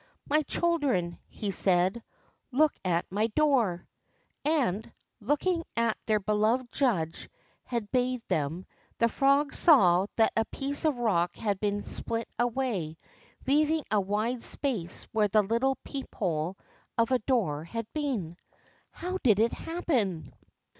[0.27, 2.01] My children," he said,
[2.51, 3.87] look at my door."
[4.43, 7.29] And, looking as their beloved judge
[7.65, 8.65] had bade them,
[8.97, 12.97] the frogs saw that a piece of rock had been split away,
[13.45, 16.57] leaving a wide space where the little peep hole
[16.97, 18.37] of a door had been.
[18.91, 20.33] How did it happen